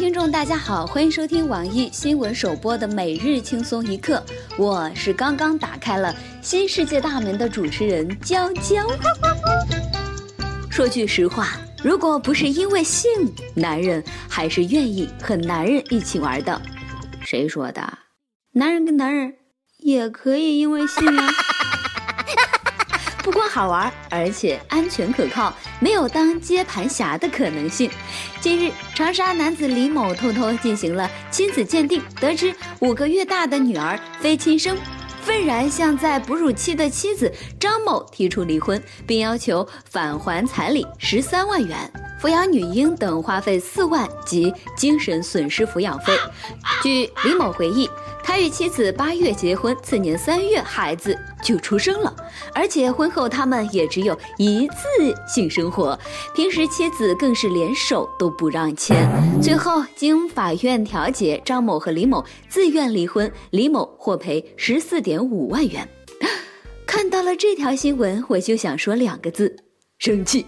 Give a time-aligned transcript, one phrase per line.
[0.00, 4.24] 听众，大家好，欢迎收听网易新闻首播的每日轻松一刻，
[4.56, 8.82] 我是刚刚打开了新世界大门的主持人娇娇。
[10.70, 11.48] 说句实话，
[11.84, 13.10] 如果不是因为性，
[13.54, 16.62] 男人还是愿意和男人一起玩的。
[17.20, 17.98] 谁说的？
[18.52, 19.34] 男人跟男人
[19.80, 21.28] 也可以因为性啊。
[23.22, 27.90] 不光好玩，而且安全可靠，没有当接盘侠的可能性。
[28.40, 34.76] 近日，长沙男子李某偷偷进行了亲子鉴定，得知五个月大的女儿非亲生，
[35.22, 41.92] 愤然向在哺乳期的妻子张某提出离婚，并要求返还彩礼十三万元、
[42.22, 46.16] 抚养女婴等花费四万及精神损失抚养费。
[46.82, 47.88] 据李某回忆。
[48.22, 52.14] 他与妻子八月结婚，次年三月孩子就出生了，
[52.54, 55.98] 而且婚后他们也只有一次性生活，
[56.34, 58.96] 平时妻子更是连手都不让牵。
[59.42, 65.88] 最后经法院调解，张某和李某自愿离婚，李某获赔十四点五万元。
[66.86, 69.56] 看到了这条新闻，我就想说两个字：
[69.98, 70.44] 生气。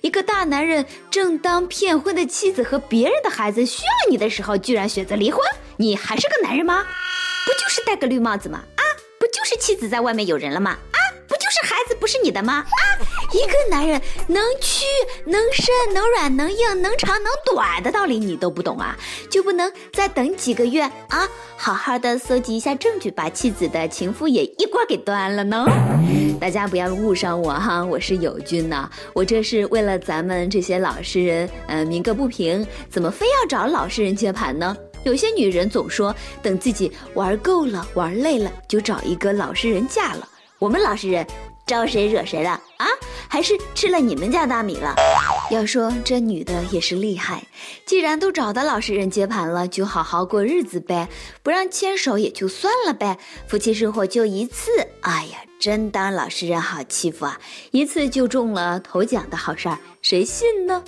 [0.00, 5.40] 一个大男人正当骗婚的妻子和别人的孩子需要你的时候，居然选择离婚，
[5.76, 6.84] 你还是个男人吗？
[7.46, 8.58] 不就是戴个绿帽子吗？
[8.74, 8.82] 啊，
[9.20, 10.72] 不就是妻子在外面有人了吗？
[10.72, 12.54] 啊，不就是孩子不是你的吗？
[12.54, 12.82] 啊，
[13.32, 14.84] 一个男人能屈
[15.24, 18.96] 能伸能软能硬能长能短的道理你都不懂啊，
[19.30, 25.64] 就不能再等几个月啊，好好的搜集一下证据，把妻子的情夫也一锅给端了呢？
[26.40, 34.76] 大家不要误伤我哈，我是友军呐，我这是为了咱们这些老实人，嗯，鸣个不平，怎么非要找老实人接盘呢？
[35.06, 36.12] 有些女人总说
[36.42, 40.28] 等自己玩够了、玩累了，就找一个老实人嫁了。
[40.58, 41.24] 我们老实人
[41.64, 42.86] 招谁惹谁了啊？
[43.28, 44.96] 还是吃了你们家大米了？
[45.52, 47.46] 要说这女的也是厉害，
[47.84, 51.08] 既然都找到老实人接盘了，就好好过日子呗，
[51.44, 54.70] 不让牵手也就算了呗，夫妻生活就一次。
[55.06, 57.38] 哎呀，真当老实人好欺负啊！
[57.70, 60.82] 一次就中了头奖的好事儿，谁信呢？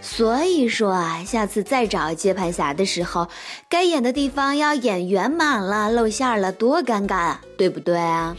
[0.00, 3.28] 所以说啊，下次再找接盘侠的时候，
[3.68, 8.36] 该演的地方要演圆满了，露馅儿了，多尴尬啊，对不对啊？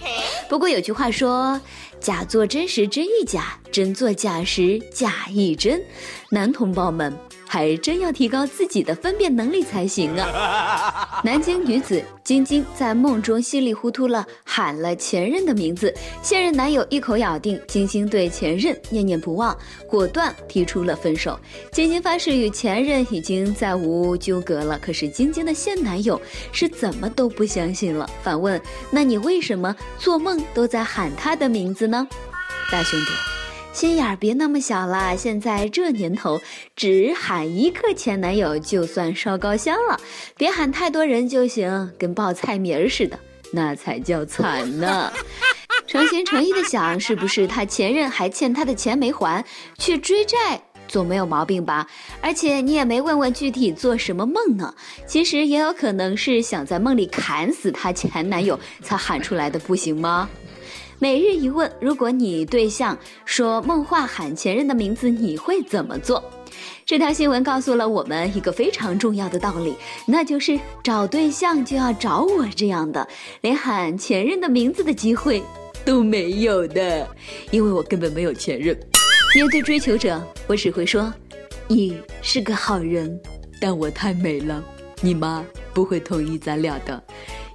[0.47, 1.59] 不过有句话说，
[1.99, 5.83] 假作真时真亦假，真作假时假亦真，
[6.29, 7.13] 男同胞们。
[7.47, 11.21] 还真要提高自己的分辨能力才行啊！
[11.23, 19.57] 南京女子晶晶在梦中稀里糊涂了喊了前任的名字，现任男友一口咬定晶晶对前任念念不忘，
[19.87, 21.39] 果断提出了分手。
[21.71, 26.19] 晶晶发誓与前任已经再无纠葛了，可是晶晶的现男友
[26.51, 32.07] 是怎么都不相信了，反问：那你为什么做梦都在喊他的名字呢？
[32.71, 33.34] 大兄弟。
[33.75, 35.13] 心眼儿别那么小啦！
[35.17, 36.41] 现在这年头，
[36.77, 39.99] 只喊一个前男友就算烧高香了，
[40.37, 43.19] 别喊太多人就行，跟报菜名儿似的，
[43.51, 45.11] 那才叫惨呢。
[45.87, 49.43] 诚心诚意的想，是不是他前任还欠他的钱没还，
[49.77, 51.85] 去追债总没有毛病吧？
[52.21, 54.73] 而且你也没问问具体做什么梦呢？
[55.05, 60.29] 其实也有可能是想在梦里砍死她前男友才喊出来的，不行吗？
[60.97, 66.23] 每日一问：如果你对象说梦话喊前任的名字，你会怎么做？
[66.85, 73.05] 这条新闻告诉了我们一个非常重要的道理，那就是找对象就要找我这样的，
[73.41, 75.43] 连喊前任的名字的机会
[75.83, 77.05] 都没有的，
[77.51, 78.77] 因为我根本没有前任。
[79.35, 81.13] 面对追求者，我只会说
[81.67, 83.19] ：“你是个好人，
[83.59, 84.63] 但我太美了，
[85.01, 87.03] 你妈不会同意咱俩的，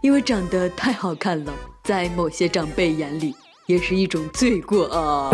[0.02, 1.54] 因为长得太好看了。”
[1.90, 3.34] 在某些长辈眼里，
[3.66, 5.28] 也是一种罪过啊。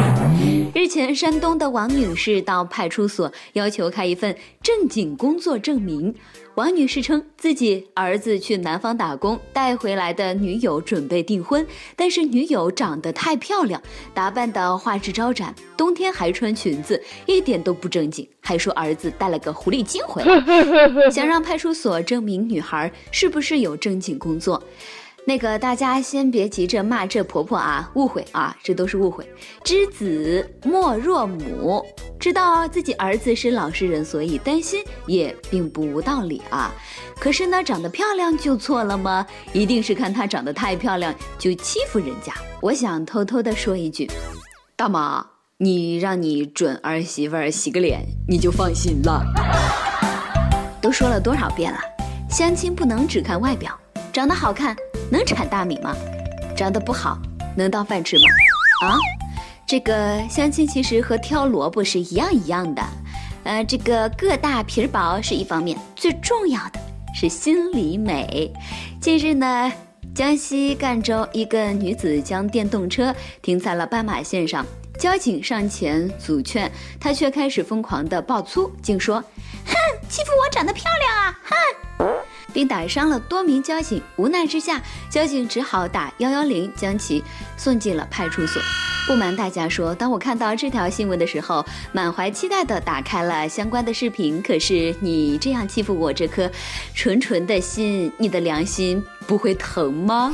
[0.74, 6.14] 日前，山东的王女士到派出所要求开一份正经工作证明。
[6.54, 13.82] 王女士称，自己儿子去南方打工，带回来的女友准备订婚，但是女友长得太漂亮，
[14.14, 20.40] 打扮的花枝招展，冬天还穿裙子，一点都不正经，还说儿子带了个狐狸精回来，
[21.12, 24.62] 想让派出所证明女孩是不是有正经工作。
[25.28, 29.28] 那个大家先别急着骂这婆婆啊，误会啊，这都是误会。
[29.64, 31.84] 知子莫若母，
[32.16, 36.72] 知道自己儿子是老实人，所以担心也并不无道理啊。
[37.18, 39.26] 可是呢，长得漂亮就错了吗？
[39.52, 42.32] 一定是看她长得太漂亮就欺负人家。
[42.60, 44.08] 我想偷偷的说一句，
[44.76, 45.26] 大妈，
[45.58, 49.24] 你让你准儿媳妇儿洗个脸，你就放心了。
[50.80, 51.80] 都说了多少遍了，
[52.30, 53.76] 相亲不能只看外表，
[54.12, 54.76] 长得好看。
[55.10, 55.94] 能产大米吗？
[56.56, 57.18] 长得不好
[57.54, 58.22] 能当饭吃吗？
[58.86, 58.96] 啊，
[59.66, 62.82] 这个相亲其实和挑萝卜是一样一样的。
[63.44, 66.80] 呃，这个个大皮儿薄是一方面，最重要的
[67.14, 68.52] 是心里美。
[69.00, 69.72] 近日呢，
[70.14, 74.66] 江西赣州一个女子将电动车停在了斑马线上，
[74.98, 79.20] 交警上前阻劝，她却开始疯狂的爆粗，竟说
[79.64, 79.74] ：“哼，
[80.08, 81.54] 欺负我长得漂亮啊，哼！”
[82.56, 84.00] 并打伤了多名交警。
[84.16, 87.22] 无奈之下，交警只好打幺幺零，将其
[87.54, 88.62] 送进了派出所。
[89.06, 91.62] 不瞒大家说，当我看到这条新闻的时候，
[91.92, 94.40] 满怀期待的打开了相关的视频。
[94.40, 96.50] 可是你这样欺负我这颗
[96.94, 100.32] 纯纯的心，你的良心不会疼吗？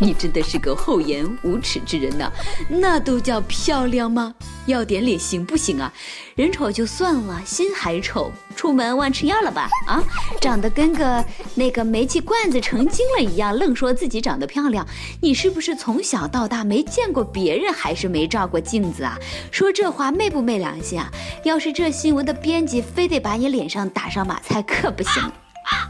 [0.00, 2.30] 你真的是个厚颜无耻之人呐！
[2.68, 4.34] 那都叫漂亮吗？
[4.66, 5.92] 要点脸行不行啊？
[6.34, 9.68] 人丑就算了，心还丑，出门忘吃药了吧？
[9.86, 10.02] 啊，
[10.40, 11.24] 长得跟个
[11.54, 14.86] 那个煤气罐子成精了一样，愣说自己长得漂亮，
[15.20, 19.18] 你是不是从小到大没见过别人，还是没照过镜子啊？
[19.50, 21.10] 说这话昧不昧良心啊？
[21.44, 25.30] 要是这新闻的编辑非得把你脸上打上马赛克不行。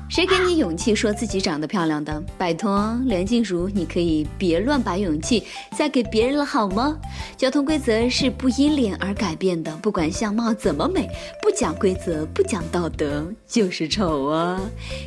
[0.09, 2.23] 谁给你勇气说自己长得漂亮的？
[2.37, 5.43] 拜托，梁静茹，你可以别乱把勇气
[5.75, 6.99] 再给别人了好吗？
[7.35, 11.09] 交通规则是不因脸而改变的，不管相貌怎么美，
[11.41, 14.61] 不讲规则，不讲道德，就是丑啊！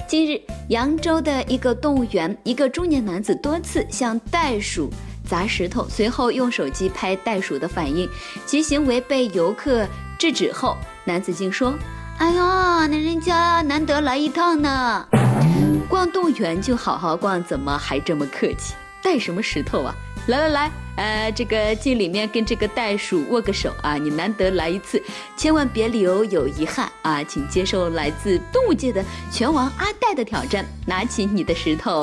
[0.07, 4.89] 近日，扬州的一个动物园，一个中年男子多次向袋鼠
[5.23, 8.09] 砸石头，随后用手机拍袋鼠的反应，
[8.47, 9.88] 其行为被游客
[10.18, 10.75] 制止后，
[11.06, 11.75] 男子竟说。
[12.17, 15.06] 哎呦，那人家难得来一趟呢，
[15.89, 18.73] 逛动物园就好好逛，怎么还这么客气？
[19.03, 19.94] 带什么石头啊？
[20.27, 23.95] 来来来，呃，这个进里面跟这个袋鼠握个手啊！
[23.95, 25.01] 你难得来一次，
[25.38, 27.23] 千万别留有遗憾啊！
[27.23, 32.01] 请接受来自动物界的拳王阿戴的挑战，拿起你的石头，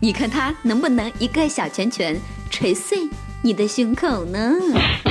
[0.00, 2.18] 你看他能不能一个小拳拳
[2.50, 3.08] 捶碎
[3.42, 4.54] 你的胸口呢？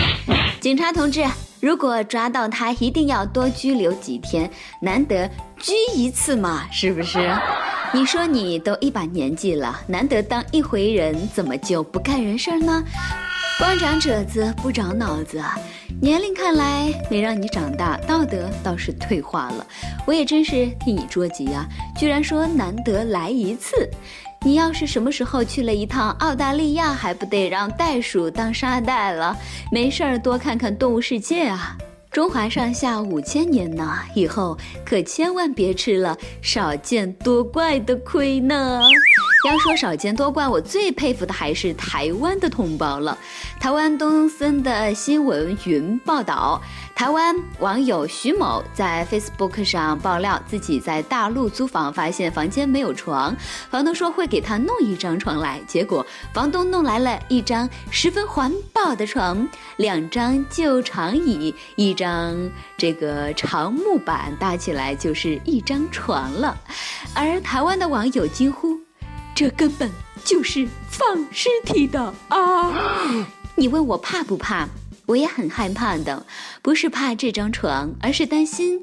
[0.60, 1.24] 警察同志。
[1.66, 4.48] 如果抓到他，一定要多拘留几天，
[4.80, 5.28] 难得
[5.58, 7.36] 拘一次嘛，是不是？
[7.92, 12.84] 你说你都一把年纪了，难得当一回人，怎么就不干人事呢？
[13.58, 15.44] 光长褶子不长脑子，
[16.00, 19.66] 年龄看来没让你长大，道德倒是退化了。
[20.06, 21.68] 我也真是替你着急啊，
[21.98, 23.90] 居然说难得来一次。
[24.45, 29.36] 你要是什么时候去了一趟澳大利亚，还不得让袋鼠当沙袋了？
[29.71, 31.75] 没事儿多看看动物世界啊！
[32.12, 34.56] 中华上下五千年呢，以后
[34.86, 38.81] 可千万别吃了少见多怪的亏呢。
[39.47, 43.18] 要说少见多怪，我最佩服的还是台湾的同胞了。
[43.59, 46.62] 台湾东森的新闻云报道，
[46.95, 53.36] 台湾网友徐某在 Facebook 上爆料，自己在大陆租房，发现房间没有床，
[53.69, 59.47] 房东说会给他弄一张床来，结果房东弄来了一张十分环保的床，
[59.77, 62.36] 两张旧长椅，一张
[62.77, 66.57] 这个长木板搭起来就是一张床了。
[67.13, 68.85] 而台湾的网友惊呼。
[69.36, 69.92] 这根本
[70.24, 73.28] 就是放尸体的啊！
[73.54, 74.68] 你问我怕不怕？
[75.06, 76.26] 我也很害怕的，
[76.62, 78.82] 不是怕这张床，而是担心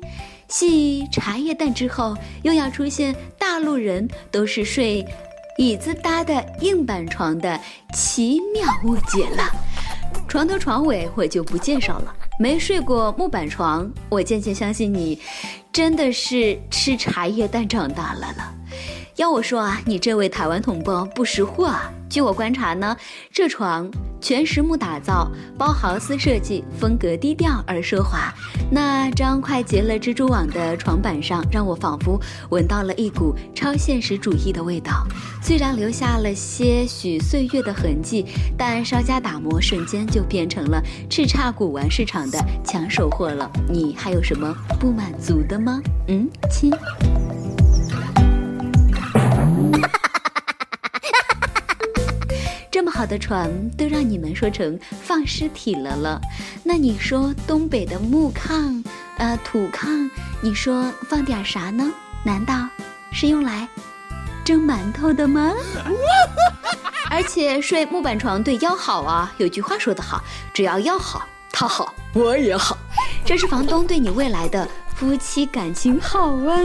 [0.48, 5.04] 系茶叶蛋之后又要出现大陆人都是睡
[5.56, 7.58] 椅子搭的硬板床的
[7.94, 9.50] 奇妙误解了。
[10.28, 15.18] 床头床尾我就不介绍了，没睡过木板床，我渐渐相信你
[15.72, 18.54] 真的是吃茶叶蛋长大了了。
[19.16, 21.92] 要我说啊，你这位台湾同胞不识货啊！
[22.08, 22.96] 据我观察呢，
[23.30, 23.90] 这床
[24.22, 28.32] 全实木打造，包豪斯设计，风格低调而奢华。
[28.70, 35.06] 那张快结了蜘蛛网的床板上，让我仿佛闻到了一股超现实主义的味道。
[35.42, 38.26] 虽然留下了些许岁月的痕迹，
[38.56, 43.50] 但稍加打磨，瞬间就变成了叱咤古玩市场的抢手货了。
[43.68, 45.82] 你还有什么不满足的吗？
[46.08, 46.72] 嗯，亲。
[53.02, 56.20] 好的床都让你们说成放尸体了了，
[56.62, 58.80] 那你说东北的木炕，
[59.18, 60.08] 呃土炕，
[60.40, 61.92] 你说放点啥呢？
[62.22, 62.54] 难道
[63.10, 63.68] 是用来
[64.44, 65.52] 蒸馒头的吗？
[67.10, 70.22] 而且睡木板床对腰好啊，有句话说得好，
[70.54, 72.78] 只要腰好，他好，我也好。
[73.24, 74.68] 这是房东对你未来的。
[74.94, 76.56] 夫妻感情好啊！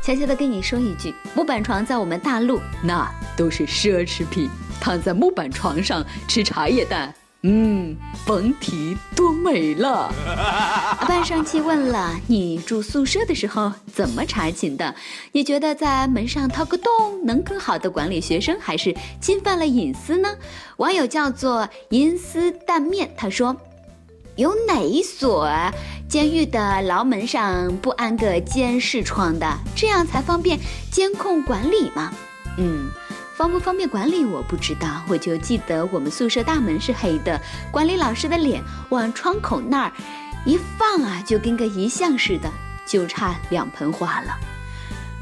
[0.00, 4.48] 悄悄的跟你说一句，木板床在我们大陆那都是奢侈品。
[4.84, 10.12] 躺在木板床上吃茶叶蛋，嗯，甭提多美了。
[11.00, 14.94] 阿半上期问了你住宿舍的时候怎么查寝的？
[15.32, 20.28] 你觉得在门上掏个洞能更好的管理学生，还是侵犯了隐私呢？
[20.76, 23.56] 网友叫做银丝蛋面，他说。
[24.36, 25.48] 有哪一所
[26.08, 30.58] 监狱的牢门上不安个监视窗的，这样才方便
[30.90, 32.12] 监控管理吗。
[32.58, 32.90] 嗯，
[33.34, 39.92] 方不方便管理我不知道，我就记得我们宿舍大门是黑的，管理老师的脸往窗口那儿
[40.46, 42.50] 一放啊，就跟个遗像似的，
[42.86, 44.38] 就差两盆花了。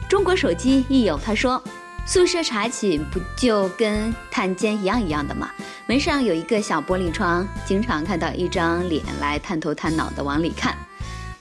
[0.09, 1.63] 中国手机一友他说。
[2.05, 5.49] 宿舍查寝不就跟探监一样一样的吗？
[5.87, 10.77] 门上有一个小玻璃窗，经常看到一张脸来探头探脑的往里看。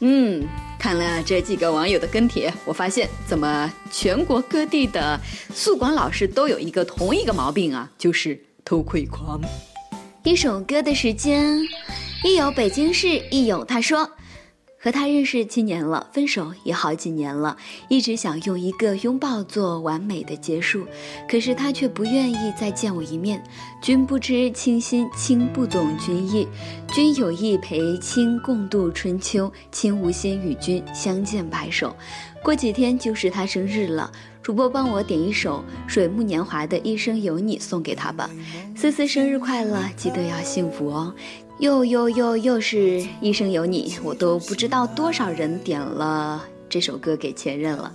[0.02, 0.48] 嗯，
[0.82, 5.22] 看了这几个网友的跟帖，我发现怎么全国各地的
[5.54, 9.40] 宿管老师都有一个同一个毛病啊，就是偷窥狂。
[10.24, 11.60] 一首歌的时间，
[12.24, 14.10] 一有北京市一有他说。
[14.84, 17.56] 和他认识七年了，分手也好几年了，
[17.88, 20.88] 一直想用一个拥抱做完美的结束，
[21.30, 23.44] 可是他却不愿意再见我一面。
[23.80, 26.48] 君不知卿心，卿不懂君意。
[26.92, 31.96] 君有意陪卿共度春秋，卿无心与君相见白首。
[32.44, 34.12] 过几天就是他生日了，
[34.42, 38.28] 主播帮我点一首水木年华的《一生有你》送给他吧。
[38.76, 41.14] 思思生日快乐，记得要幸福哦。
[41.62, 47.94] 又又又又是一生有你，我都不知道多少人点了这首歌给前任了。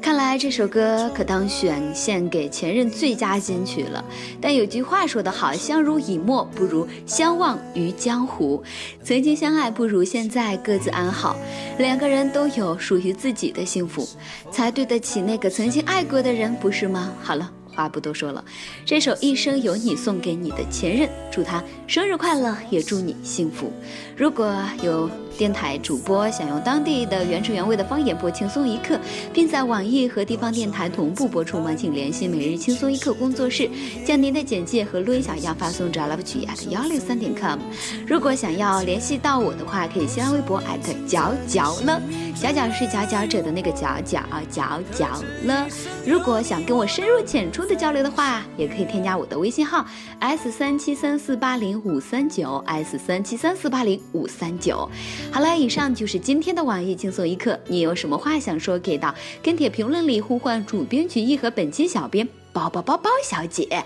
[0.00, 4.04] 看来这首歌可当选献给前任最佳金曲了。
[4.40, 8.62] 但有句话说得好，相濡以沫不如相忘于江湖。
[9.02, 11.34] 曾经相爱不如现在各自安好。
[11.76, 14.08] 两个人都有属于自己的幸福，
[14.52, 17.12] 才对得起那个曾经爱过的人，不是吗？
[17.20, 17.50] 好了。
[17.78, 18.44] 话不多说了，
[18.84, 23.72] 这首《一生有你》送给你的前任，祝他生日快乐，也祝你幸福。
[24.16, 28.96] 如果有电台主播想用当地的原汁原味的方言播《轻松一刻》，
[29.32, 31.72] 并在网易和地方电台同步播出吗？
[31.72, 33.70] 请联系每日轻松一刻工作室，
[34.04, 37.60] 将您的简介和录音小样发送至 love 曲 at 幺六三点 com。
[38.08, 40.60] 如果想要联系到我的话，可以新浪微博
[41.06, 42.02] 角角了，
[42.40, 45.66] 角角是佼佼者的那个角角角角了。
[46.06, 49.84] 如果想跟我深入浅出的交流的话，也可以添加我的微信号
[50.20, 54.88] s 三七三四八零五三九 s 三七三四八零五三九。
[55.32, 57.58] 好了，以上就是今天的网易轻松一刻。
[57.66, 62.26] 你有什么话想说，可以到跟帖评论里呼唤主编曲艺和本期小编
[62.58, 63.84] 包包包包小姐。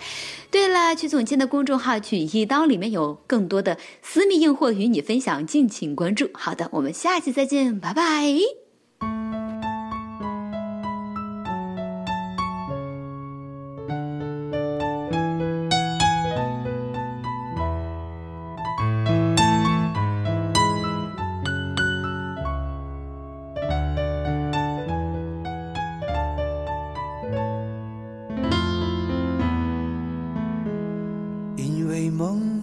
[0.51, 6.31] 对了，曲总监的公众号曲一刀里面有更多的私密硬货与你分享，敬请关注。
[6.33, 8.62] 好的，我们下期再见，拜拜。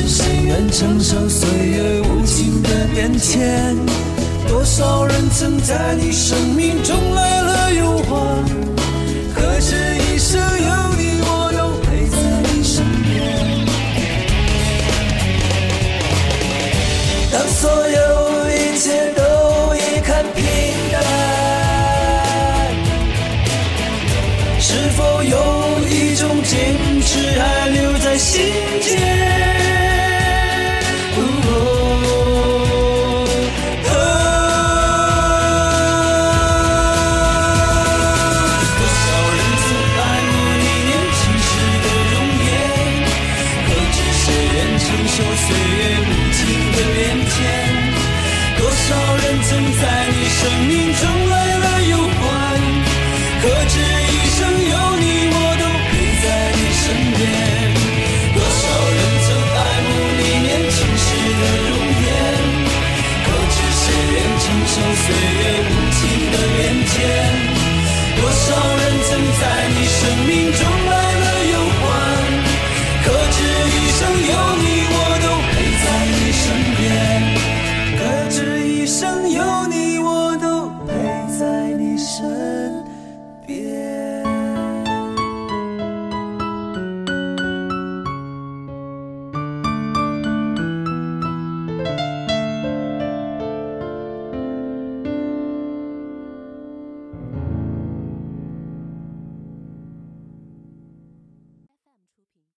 [0.00, 3.74] 是谁愿承受岁月无情的变迁？
[4.46, 8.67] 多少人曾在你生命中来了又还？